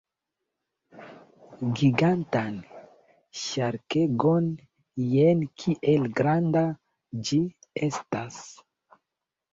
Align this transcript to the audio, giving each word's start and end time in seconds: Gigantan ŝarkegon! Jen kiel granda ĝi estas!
Gigantan 1.81 2.57
ŝarkegon! 3.41 4.47
Jen 5.11 5.45
kiel 5.65 6.09
granda 6.21 6.67
ĝi 7.29 7.39
estas! 7.91 8.41